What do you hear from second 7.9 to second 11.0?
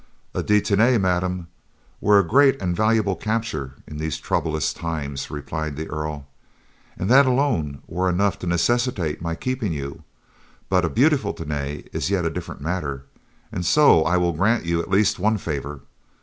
enough to necessitate my keeping you; but a